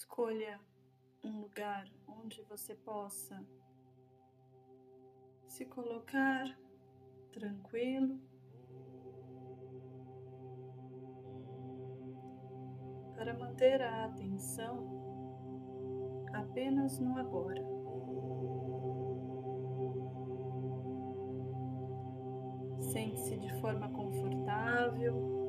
Escolha 0.00 0.58
um 1.22 1.42
lugar 1.42 1.86
onde 2.08 2.42
você 2.44 2.74
possa 2.74 3.38
se 5.46 5.66
colocar 5.66 6.58
tranquilo. 7.30 8.18
Para 13.14 13.34
manter 13.34 13.82
a 13.82 14.06
atenção 14.06 14.88
apenas 16.32 16.98
no 16.98 17.18
agora. 17.18 17.62
Sente-se 22.90 23.36
de 23.36 23.52
forma 23.60 23.90
confortável. 23.90 25.39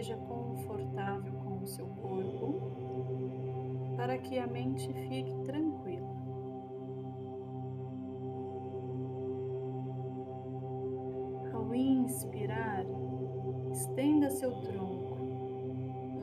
Esteja 0.00 0.16
confortável 0.16 1.30
com 1.44 1.62
o 1.62 1.66
seu 1.66 1.86
corpo 1.86 2.72
para 3.98 4.16
que 4.16 4.38
a 4.38 4.46
mente 4.46 4.90
fique 4.94 5.30
tranquila. 5.44 6.08
Ao 11.52 11.74
inspirar, 11.74 12.86
estenda 13.70 14.30
seu 14.30 14.52
tronco 14.62 15.18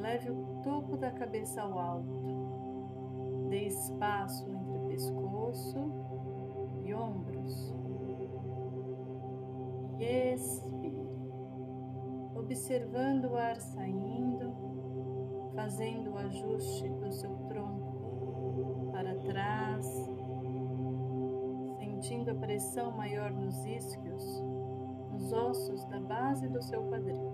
leve 0.01 0.31
o 0.31 0.59
topo 0.63 0.97
da 0.97 1.11
cabeça 1.11 1.61
ao 1.61 1.77
alto. 1.77 3.47
Dê 3.47 3.67
espaço 3.67 4.49
entre 4.49 4.79
pescoço 4.87 5.77
e 6.83 6.95
ombros. 6.95 7.76
Observando 12.47 13.25
o 13.25 13.35
ar 13.35 13.57
saindo, 13.57 14.55
fazendo 15.53 16.11
o 16.11 16.17
ajuste 16.17 16.87
do 16.87 17.11
seu 17.11 17.35
tronco 17.49 18.89
para 18.93 19.13
trás, 19.15 19.85
sentindo 21.77 22.31
a 22.31 22.35
pressão 22.35 22.91
maior 22.91 23.31
nos 23.31 23.65
isquios, 23.65 24.41
nos 25.11 25.33
ossos 25.33 25.83
da 25.87 25.99
base 25.99 26.47
do 26.47 26.61
seu 26.61 26.81
quadril. 26.83 27.33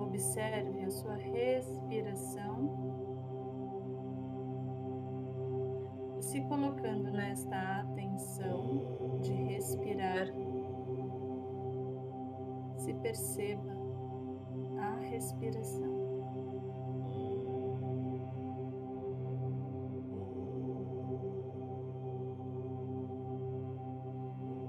Observe 0.00 0.82
a 0.82 0.90
sua 0.90 1.16
respiração 1.16 2.70
e 6.16 6.22
se 6.22 6.40
colocando 6.40 7.10
nesta 7.10 7.80
atenção 7.80 9.18
de 9.20 9.34
respirar, 9.34 10.26
perceba 13.06 13.72
a 14.80 14.96
respiração. 14.96 15.96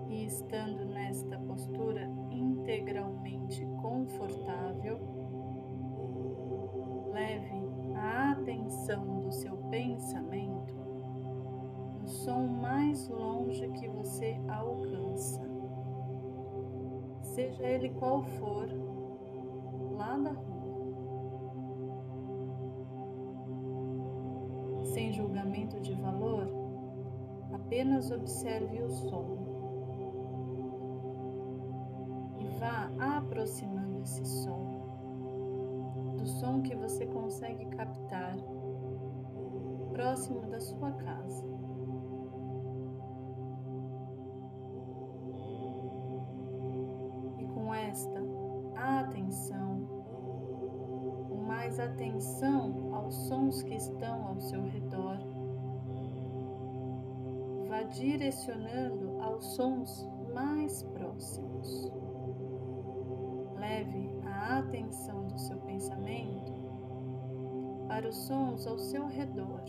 E 0.10 0.26
estando 0.26 0.86
nesta 0.86 1.40
postura 1.40 2.08
integralmente 2.30 3.66
confortável, 3.82 5.18
direção 8.88 9.22
do 9.22 9.32
seu 9.32 9.58
pensamento 9.70 10.76
no 12.00 12.08
som 12.08 12.48
mais 12.48 13.08
longe 13.10 13.68
que 13.72 13.88
você 13.90 14.40
alcança, 14.48 15.57
seja 17.38 17.64
ele 17.64 17.90
qual 17.90 18.24
for, 18.24 18.68
lá 19.96 20.18
da 20.18 20.32
rua. 20.32 20.58
Sem 24.86 25.14
julgamento 25.14 25.80
de 25.80 25.94
valor, 25.94 26.48
apenas 27.54 28.10
observe 28.10 28.82
o 28.82 28.90
som 28.90 29.38
e 32.40 32.48
vá 32.58 32.90
aproximando 33.18 34.02
esse 34.02 34.26
som 34.26 34.76
do 36.18 36.26
som 36.26 36.64
que 36.64 36.76
você 36.76 37.06
consegue 37.06 37.68
captar 37.68 38.36
próximo 39.92 40.42
da 40.48 40.60
sua 40.60 40.92
casa. 40.92 41.46
Atenção 52.18 52.96
aos 52.96 53.14
sons 53.28 53.62
que 53.62 53.76
estão 53.76 54.28
ao 54.28 54.40
seu 54.40 54.64
redor, 54.64 55.20
vá 57.70 57.84
direcionando 57.84 59.22
aos 59.22 59.46
sons 59.56 60.10
mais 60.34 60.82
próximos. 60.82 61.92
Leve 63.56 64.20
a 64.26 64.58
atenção 64.58 65.28
do 65.28 65.38
seu 65.38 65.58
pensamento 65.60 66.54
para 67.88 68.10
os 68.10 68.16
sons 68.26 68.66
ao 68.66 68.80
seu 68.80 69.06
redor. 69.06 69.62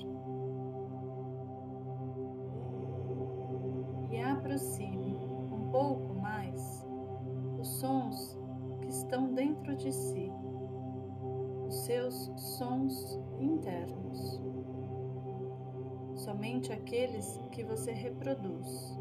Aproxime 4.39 5.17
um 5.53 5.71
pouco 5.71 6.15
mais 6.15 6.87
os 7.59 7.69
sons 7.81 8.39
que 8.81 8.89
estão 8.89 9.35
dentro 9.35 9.75
de 9.77 9.93
si, 9.93 10.33
seus 11.89 12.31
sons 12.37 13.19
internos, 13.41 14.43
somente 16.17 16.71
aqueles 16.71 17.41
que 17.51 17.65
você 17.65 17.93
reproduz, 17.93 18.95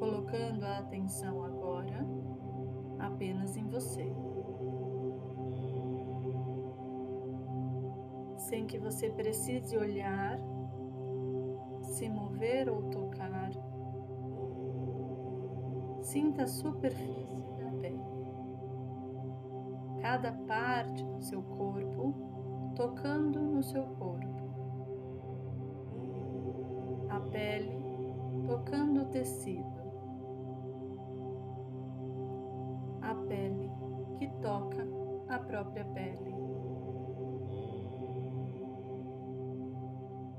colocando 0.00 0.64
a 0.64 0.78
atenção 0.78 1.44
agora 1.44 2.04
apenas 2.98 3.56
em 3.56 3.68
você. 3.68 4.12
Sem 8.36 8.66
que 8.66 8.76
você 8.76 9.08
precise 9.08 9.76
olhar, 9.76 10.40
se 11.82 12.08
mover 12.08 12.68
ou 12.68 12.82
tocar 12.90 13.52
Sinta 16.02 16.42
a 16.42 16.46
superfície. 16.48 17.65
Cada 20.08 20.30
parte 20.46 21.02
do 21.02 21.20
seu 21.20 21.42
corpo 21.42 22.14
tocando 22.76 23.40
no 23.40 23.60
seu 23.60 23.82
corpo. 23.82 24.46
A 27.10 27.18
pele 27.18 27.76
tocando 28.46 29.02
o 29.02 29.04
tecido. 29.06 29.64
A 33.02 33.16
pele 33.26 33.68
que 34.16 34.28
toca 34.40 34.86
a 35.28 35.40
própria 35.40 35.84
pele. 35.86 36.36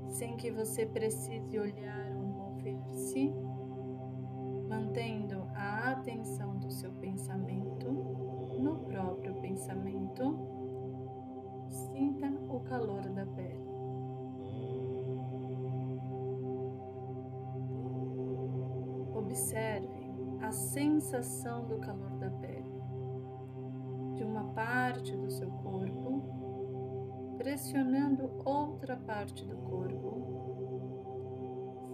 Sem 0.08 0.34
que 0.38 0.50
você 0.50 0.86
precise 0.86 1.58
olhar 1.58 2.16
ou 2.16 2.22
mover-se, 2.22 3.34
sinta 11.68 12.26
o 12.48 12.60
calor 12.60 13.02
da 13.10 13.24
pele. 13.26 13.68
Observe 19.14 19.88
a 20.40 20.50
sensação 20.50 21.66
do 21.66 21.78
calor 21.78 22.10
da 22.18 22.30
pele, 22.30 22.64
de 24.14 24.24
uma 24.24 24.44
parte 24.54 25.16
do 25.16 25.30
seu 25.30 25.50
corpo, 25.50 26.22
pressionando 27.36 28.30
outra 28.44 28.96
parte 28.96 29.44
do 29.44 29.56
corpo, 29.56 30.18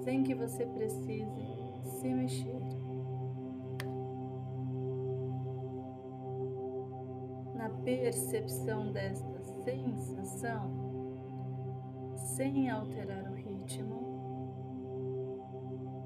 sem 0.03 0.23
que 0.23 0.35
você 0.35 0.65
precise 0.67 1.65
se 2.01 2.15
mexer. 2.15 2.84
Percepção 7.85 8.93
desta 8.93 9.43
sensação, 9.65 10.71
sem 12.17 12.71
alterar 12.71 13.31
o 13.31 13.35
ritmo, 13.35 14.15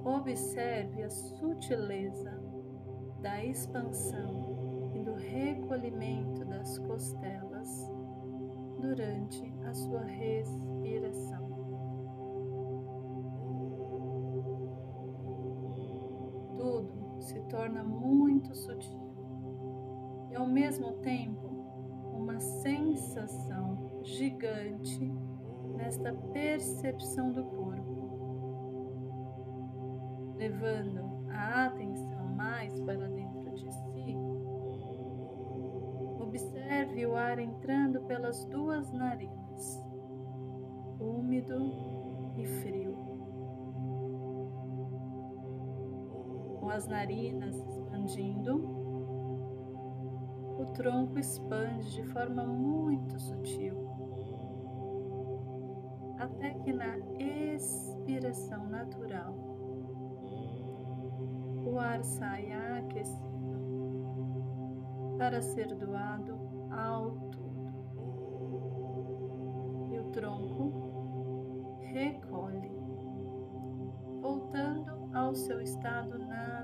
Observe 0.09 1.03
a 1.03 1.11
sutileza 1.11 2.41
da 3.21 3.45
expansão 3.45 4.91
e 4.95 5.01
do 5.01 5.13
recolhimento 5.13 6.47
das 6.47 6.79
costelas 6.79 7.69
durante 8.81 9.53
a 9.67 9.75
sua 9.75 10.03
respiração. 10.05 11.47
Tudo 16.57 17.21
se 17.21 17.39
torna 17.51 17.85
muito 17.85 18.55
sutil 18.55 18.99
e, 20.31 20.37
ao 20.37 20.47
mesmo 20.47 20.93
tempo, 21.03 21.48
sensação 22.63 24.01
gigante 24.03 25.13
nesta 25.77 26.13
percepção 26.33 27.33
do 27.33 27.45
corpo, 27.45 27.99
levando 30.37 31.27
a 31.31 31.67
atenção 31.67 32.27
mais 32.35 32.81
para 32.81 33.09
dentro 33.09 33.55
de 33.55 33.71
si. 33.73 34.17
Observe 36.21 37.07
o 37.07 37.15
ar 37.15 37.39
entrando 37.39 38.01
pelas 38.03 38.45
duas 38.47 38.91
narinas, 38.93 39.85
úmido 41.01 42.33
e 42.37 42.45
frio. 42.45 42.97
Com 46.61 46.69
as 46.71 46.87
narinas 46.87 47.57
expandindo, 47.57 48.78
tronco 50.73 51.19
expande 51.19 51.91
de 51.93 52.03
forma 52.05 52.45
muito 52.45 53.19
sutil, 53.19 53.89
até 56.19 56.51
que 56.55 56.73
na 56.73 56.99
expiração 57.19 58.67
natural 58.69 59.35
o 61.65 61.79
ar 61.79 62.03
sai 62.03 62.51
aquecido 62.53 63.29
para 65.19 65.43
ser 65.43 65.75
doado 65.75 66.39
ao 66.71 67.11
todo. 67.11 67.49
E 69.91 69.99
o 69.99 70.05
tronco 70.11 71.79
recolhe, 71.81 72.71
voltando 74.21 75.11
ao 75.15 75.35
seu 75.35 75.61
estado 75.61 76.19
natural. 76.19 76.58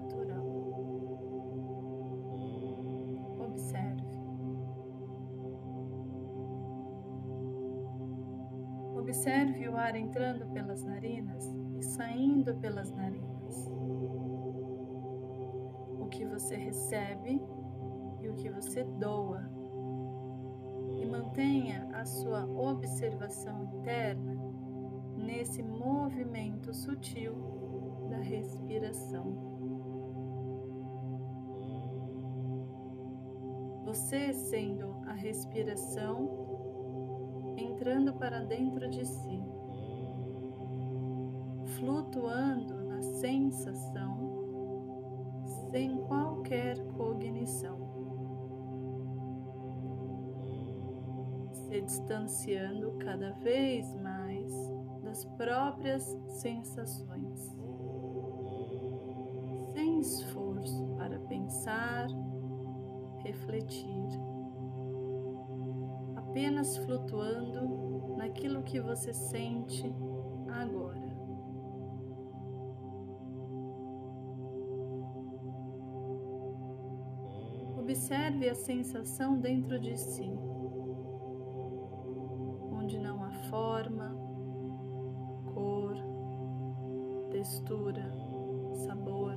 Observe 9.24 9.68
o 9.70 9.76
ar 9.78 9.96
entrando 9.96 10.46
pelas 10.52 10.84
narinas 10.84 11.46
e 11.78 11.82
saindo 11.82 12.54
pelas 12.56 12.90
narinas 12.90 13.34
que 16.14 16.24
você 16.24 16.54
recebe 16.54 17.42
e 18.20 18.28
o 18.28 18.34
que 18.34 18.48
você 18.48 18.84
doa. 18.84 19.42
E 20.96 21.04
mantenha 21.04 21.88
a 21.92 22.04
sua 22.04 22.44
observação 22.46 23.64
interna 23.64 24.36
nesse 25.16 25.62
movimento 25.62 26.72
sutil 26.72 27.34
da 28.08 28.18
respiração. 28.18 29.52
Você 33.84 34.32
sendo 34.32 35.02
a 35.06 35.12
respiração 35.12 36.73
entrando 37.84 38.14
para 38.14 38.40
dentro 38.40 38.88
de 38.88 39.04
si, 39.04 39.44
flutuando 41.76 42.82
na 42.84 43.02
sensação 43.02 44.32
sem 45.70 45.98
qualquer 46.06 46.82
cognição, 46.94 47.76
se 51.52 51.82
distanciando 51.82 52.92
cada 52.92 53.32
vez 53.32 53.94
mais 53.96 54.50
das 55.02 55.26
próprias 55.36 56.04
sensações, 56.40 57.54
sem 59.74 60.00
esforço 60.00 60.86
para 60.96 61.18
pensar, 61.20 62.06
refletir, 63.18 64.08
apenas 66.34 66.76
flutuando 66.78 68.16
naquilo 68.16 68.64
que 68.64 68.80
você 68.80 69.14
sente 69.14 69.84
agora. 70.48 71.14
Observe 77.78 78.48
a 78.48 78.54
sensação 78.56 79.38
dentro 79.38 79.78
de 79.78 79.96
si, 79.96 80.28
onde 82.72 82.98
não 82.98 83.22
há 83.22 83.30
forma, 83.48 84.12
cor, 85.54 85.94
textura, 87.30 88.10
sabor, 88.72 89.36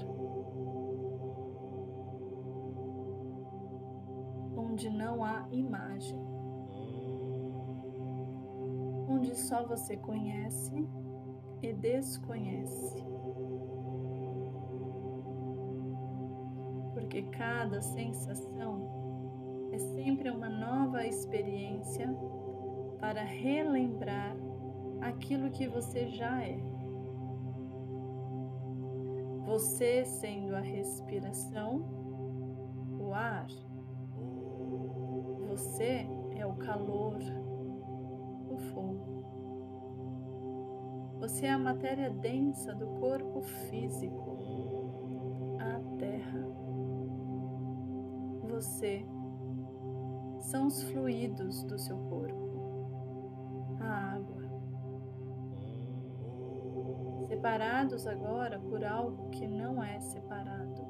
onde 4.56 4.90
não 4.90 5.24
há 5.24 5.48
imagem, 5.52 6.37
onde 9.28 9.36
só 9.36 9.66
você 9.66 9.98
conhece 9.98 10.88
e 11.62 11.74
desconhece. 11.74 13.06
porque 16.94 17.22
cada 17.38 17.80
sensação 17.80 19.70
é 19.72 19.78
sempre 19.78 20.30
uma 20.30 20.50
nova 20.50 21.06
experiência 21.06 22.10
para 23.00 23.24
relembrar 23.24 24.36
aquilo 25.00 25.50
que 25.52 25.68
você 25.68 26.08
já 26.10 26.44
é. 26.44 26.60
Você 29.46 30.04
sendo 30.04 30.56
a 30.56 30.60
respiração, 30.60 31.86
o 33.00 33.14
ar. 33.14 33.48
Você 35.48 36.06
é 36.36 36.46
o 36.46 36.56
calor, 36.56 37.20
o 38.50 38.58
fogo. 38.58 39.17
Você 41.20 41.46
é 41.46 41.52
a 41.52 41.58
matéria 41.58 42.10
densa 42.10 42.74
do 42.76 42.88
corpo 43.00 43.42
físico, 43.42 44.38
a 45.60 45.98
terra 45.98 46.48
você 48.58 49.06
são 50.40 50.68
os 50.68 50.82
fluidos 50.84 51.64
do 51.64 51.78
seu 51.78 51.98
corpo, 51.98 53.78
a 53.80 54.16
água. 54.16 54.48
Separados 57.28 58.08
agora 58.08 58.60
por 58.60 58.84
algo 58.84 59.30
que 59.30 59.48
não 59.48 59.84
é 59.84 60.00
separado. 60.00 60.88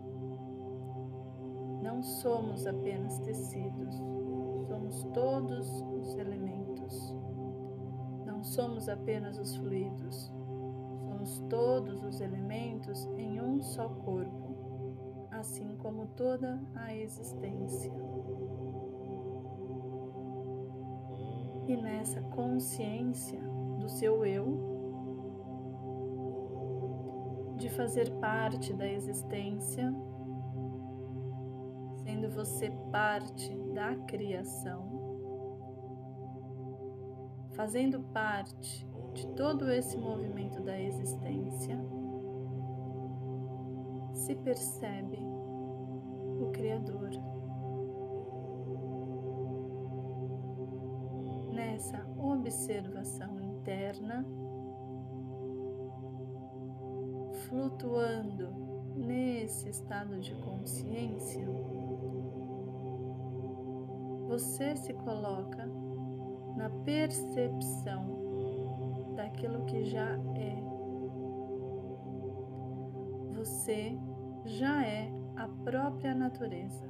Não 1.81 2.01
somos 2.01 2.65
apenas 2.65 3.19
tecidos, 3.19 3.95
somos 4.67 5.03
todos 5.13 5.81
os 5.81 6.15
elementos. 6.15 7.16
Somos 8.57 8.89
apenas 8.89 9.37
os 9.37 9.55
fluidos, 9.55 10.31
somos 11.07 11.37
todos 11.47 12.03
os 12.03 12.19
elementos 12.19 13.05
em 13.15 13.39
um 13.39 13.61
só 13.61 13.87
corpo 13.87 14.47
assim 15.29 15.75
como 15.77 16.07
toda 16.07 16.59
a 16.73 16.91
existência. 16.95 17.93
E 21.67 21.77
nessa 21.77 22.19
consciência 22.21 23.39
do 23.79 23.87
seu 23.87 24.25
eu, 24.25 24.75
de 27.57 27.69
fazer 27.69 28.09
parte 28.19 28.73
da 28.73 28.87
existência, 28.87 29.93
sendo 32.03 32.27
você 32.31 32.71
parte 32.91 33.53
da 33.75 33.95
criação, 34.07 34.96
fazendo 37.57 37.99
parte 38.13 38.87
de 39.15 39.27
todo 39.29 39.69
esse 39.71 39.97
movimento 39.97 40.61
da 40.61 40.79
existência, 40.79 41.75
se 44.13 44.35
percebe 44.35 45.17
o 46.39 46.51
Criador. 46.51 47.09
Nessa 51.51 52.07
observação 52.19 53.41
interna, 53.41 54.23
flutuando 57.47 58.93
nesse 58.95 59.69
estado 59.69 60.19
de 60.19 60.35
consciência, 60.35 61.47
você 64.27 64.75
se 64.75 64.93
coloca 64.93 65.76
na 66.57 66.69
percepção 66.83 68.17
daquilo 69.15 69.63
que 69.65 69.85
já 69.85 70.19
é 70.35 70.67
você 73.37 73.97
já 74.45 74.83
é 74.83 75.11
a 75.35 75.47
própria 75.47 76.15
natureza. 76.15 76.89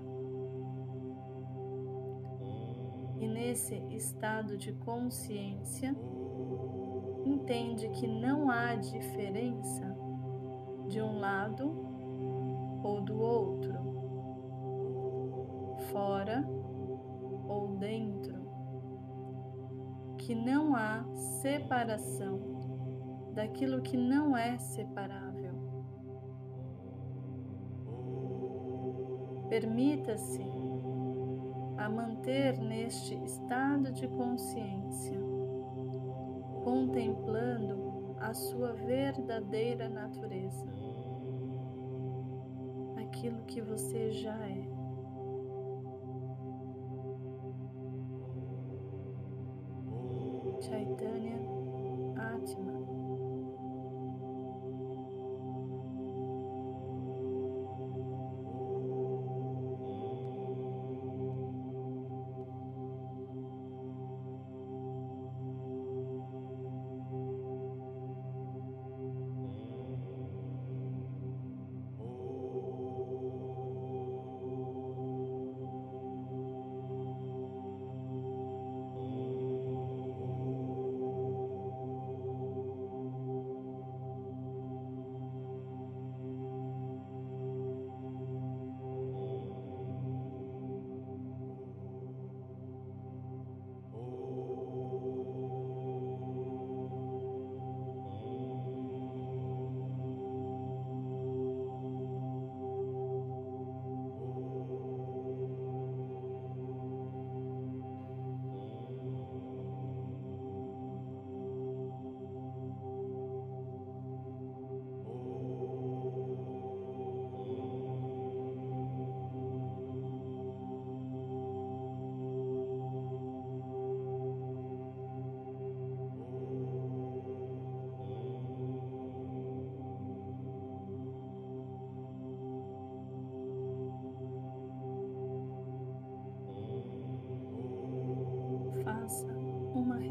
E 3.19 3.27
nesse 3.27 3.75
estado 3.89 4.57
de 4.57 4.71
consciência, 4.73 5.95
entende 7.25 7.89
que 7.89 8.07
não 8.07 8.49
há 8.49 8.75
diferença 8.75 9.97
de 10.87 11.01
um 11.01 11.19
lado 11.19 11.65
ou 12.83 13.01
do 13.01 13.19
outro, 13.19 13.73
fora 15.91 16.47
ou 17.47 17.75
dentro, 17.77 18.36
que 20.27 20.35
não 20.35 20.75
há 20.75 21.05
separação 21.41 23.31
daquilo 23.33 23.81
que 23.81 23.95
não 23.95 24.35
é 24.35 24.57
separável. 24.57 25.53
Permita-se 29.47 30.43
a 31.77 31.87
manter 31.87 32.59
neste 32.59 33.15
estado 33.23 33.93
de 33.93 34.05
consciência, 34.09 35.17
contemplando 36.61 38.17
a 38.19 38.33
sua 38.33 38.73
verdadeira 38.73 39.87
natureza, 39.87 40.67
aquilo 42.97 43.45
que 43.45 43.61
você 43.61 44.11
já 44.11 44.35
é. 44.45 44.56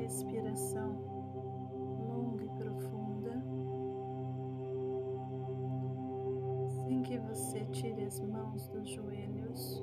Respiração 0.06 0.92
longa 1.98 2.44
e 2.44 2.48
profunda, 2.50 3.42
sem 6.84 7.02
que 7.02 7.18
você 7.18 7.64
tire 7.72 8.04
as 8.04 8.20
mãos 8.20 8.68
dos 8.68 8.88
joelhos. 8.88 9.82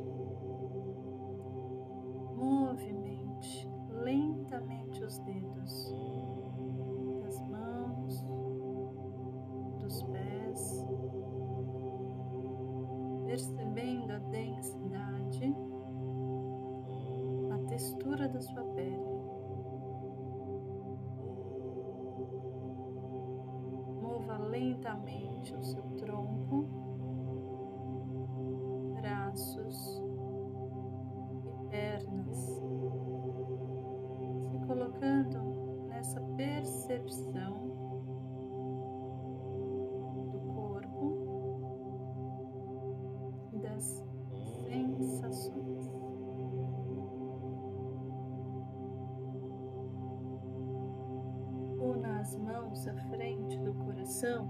As 52.24 52.38
mãos 52.38 52.88
à 52.88 52.96
frente 53.10 53.60
do 53.60 53.74
coração, 53.74 54.48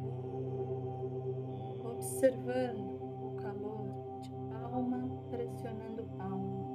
observando 1.83 3.01
o 3.01 3.35
calor 3.41 4.19
de 4.21 4.31
palma 4.47 5.09
pressionando 5.31 6.03
palma. 6.15 6.67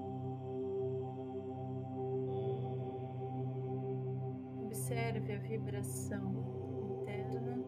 Observe 4.65 5.35
a 5.35 5.39
vibração 5.39 6.33
interna 6.91 7.65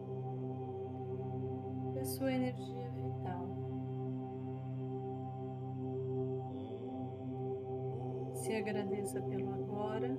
da 1.93 2.03
sua 2.03 2.33
energia 2.33 2.89
vital. 2.89 3.47
Se 8.33 8.53
agradeça 8.55 9.21
pelo 9.21 9.53
agora, 9.53 10.17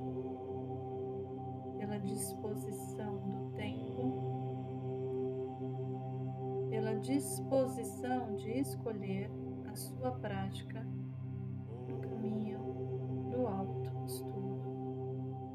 disposição 2.02 3.18
do 3.18 3.50
tempo, 3.56 4.32
pela 6.68 6.94
disposição 6.96 8.34
de 8.36 8.50
escolher 8.58 9.30
a 9.70 9.74
sua 9.74 10.12
prática 10.12 10.86
no 11.88 11.98
caminho 11.98 12.58
do 13.30 13.46
autoestudo, 13.46 14.70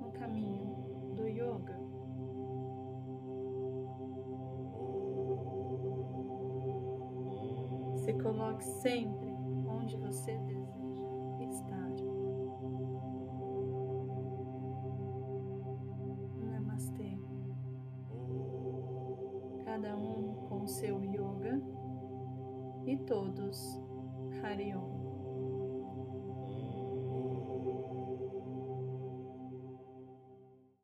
no 0.01 0.11
caminho 0.11 0.75
do 1.15 1.27
yoga. 1.27 1.77
Se 7.97 8.13
coloque 8.13 8.63
sempre 8.63 9.35
onde 9.67 9.97
você 9.97 10.37
deseja 10.37 10.86